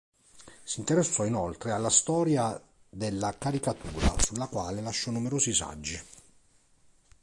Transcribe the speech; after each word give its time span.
Si 0.63 0.79
interessò 0.79 1.25
inoltre 1.25 1.69
alla 1.73 1.91
storia 1.91 2.59
della 2.89 3.37
caricatura, 3.37 4.11
sulla 4.17 4.47
quale 4.47 4.81
lasciò 4.81 5.11
numerosi 5.11 5.53
saggi. 5.53 6.01